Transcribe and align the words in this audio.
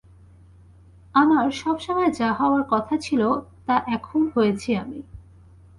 আমার 1.15 1.45
সবসময় 1.51 2.11
যা 2.19 2.29
হওয়ার 2.33 2.63
কথা 2.69 2.95
ছিল 2.97 3.21
তা 3.65 3.75
এখন 3.87 4.21
হয়েছি 4.35 4.69
আমি। 4.75 4.99